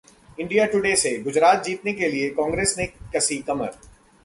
India 0.39 0.65
today 0.65 0.95
से: 0.95 1.11
गुजरात 1.23 1.63
जीतने 1.63 1.93
के 1.93 2.07
लिए 2.07 2.29
कांग्रेस 2.31 2.75
ने 2.77 2.85
कसी 3.15 3.37
कमर 3.43 3.67